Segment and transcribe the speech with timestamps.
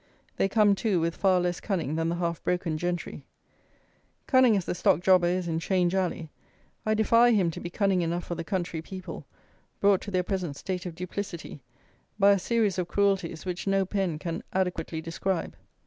[0.37, 3.23] They come, too, with far less cunning than the half broken gentry.
[4.25, 6.31] Cunning as the Stock Jobber is in Change Alley,
[6.87, 9.27] I defy him to be cunning enough for the country people,
[9.79, 11.61] brought to their present state of duplicity
[12.17, 15.55] by a series of cruelties which no pen can adequately describe.